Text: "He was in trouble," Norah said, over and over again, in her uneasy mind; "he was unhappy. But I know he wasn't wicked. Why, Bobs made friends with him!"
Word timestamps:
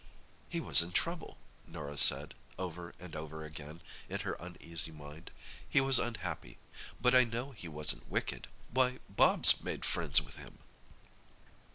"He 0.49 0.59
was 0.59 0.81
in 0.81 0.93
trouble," 0.93 1.37
Norah 1.67 1.95
said, 1.99 2.33
over 2.57 2.95
and 2.97 3.15
over 3.15 3.43
again, 3.43 3.81
in 4.09 4.21
her 4.21 4.33
uneasy 4.39 4.91
mind; 4.91 5.29
"he 5.69 5.79
was 5.79 5.99
unhappy. 5.99 6.57
But 6.99 7.13
I 7.13 7.23
know 7.23 7.51
he 7.51 7.67
wasn't 7.67 8.09
wicked. 8.09 8.47
Why, 8.71 8.97
Bobs 9.07 9.61
made 9.63 9.85
friends 9.85 10.19
with 10.19 10.37
him!" 10.37 10.57